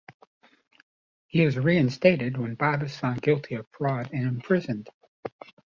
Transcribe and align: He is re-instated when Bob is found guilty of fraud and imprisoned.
He 1.27 1.43
is 1.43 1.59
re-instated 1.59 2.35
when 2.35 2.55
Bob 2.55 2.81
is 2.81 2.97
found 2.97 3.21
guilty 3.21 3.53
of 3.53 3.67
fraud 3.69 4.09
and 4.11 4.25
imprisoned. 4.27 4.89